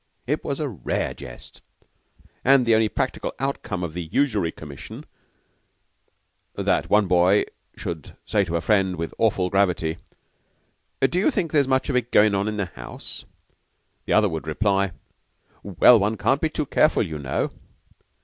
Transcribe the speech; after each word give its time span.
It 0.25 0.43
was 0.43 0.59
a 0.59 0.67
rare 0.67 1.13
jest, 1.13 1.61
and 2.43 2.65
the 2.65 2.73
only 2.73 2.89
practical 2.89 3.35
outcome 3.37 3.83
of 3.83 3.93
the 3.93 4.01
Usury 4.05 4.51
Commission, 4.51 5.05
that 6.55 6.89
one 6.89 7.05
boy 7.05 7.45
should 7.77 8.17
say 8.25 8.43
to 8.45 8.55
a 8.55 8.61
friend, 8.61 8.95
with 8.95 9.13
awful 9.19 9.51
gravity, 9.51 9.97
"Do 11.07 11.19
you 11.19 11.29
think 11.29 11.51
there's 11.51 11.67
much 11.67 11.87
of 11.87 11.95
it 11.95 12.11
going 12.11 12.33
on 12.33 12.47
in 12.47 12.57
the 12.57 12.65
house?" 12.65 13.25
The 14.05 14.13
other 14.13 14.27
would 14.27 14.47
reply, 14.47 14.93
"Well, 15.61 15.99
one 15.99 16.17
can't 16.17 16.41
be 16.41 16.49
too 16.49 16.65
careful, 16.65 17.03
you 17.03 17.19
know." 17.19 17.51